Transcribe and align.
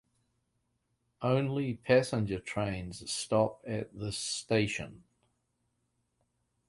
Only 1.21 1.75
passenger 1.75 2.39
trains 2.39 3.07
stop 3.07 3.63
at 3.67 3.93
this 3.95 4.17
station. 4.17 5.03